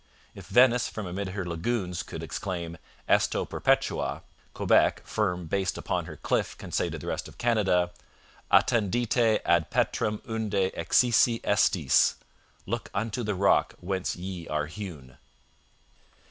If 0.33 0.47
Venice 0.47 0.89
from 0.89 1.05
amid 1.05 1.29
her 1.29 1.45
lagoons 1.45 2.01
could 2.01 2.23
exclaim, 2.23 2.79
Esto 3.07 3.45
perpetua, 3.45 4.23
Quebec, 4.55 5.05
firm 5.05 5.45
based 5.45 5.77
upon 5.77 6.05
her 6.05 6.17
cliff, 6.17 6.57
can 6.57 6.71
say 6.71 6.89
to 6.89 6.97
the 6.97 7.05
rest 7.05 7.27
of 7.27 7.37
Canada, 7.37 7.91
Attendite 8.51 9.41
ad 9.45 9.69
petram 9.69 10.19
unde 10.27 10.73
excisi 10.75 11.39
estis 11.43 12.15
'Look 12.65 12.89
unto 12.95 13.21
the 13.21 13.35
rock 13.35 13.75
whence 13.79 14.15
ye 14.15 14.47
are 14.47 14.65
hewn.' 14.65 15.17